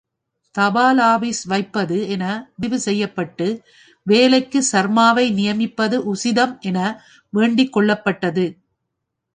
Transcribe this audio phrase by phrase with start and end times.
[0.55, 2.23] தபாலாபீஸ் வைப்பது என
[2.55, 3.47] முடிவு செய்யப்பட்டு,
[4.07, 6.79] வேலைக்கு சர்மாவை நியமிப்பது உசிதம் என
[7.33, 8.45] வேண்டிக் கொள்ளப்பட்டது.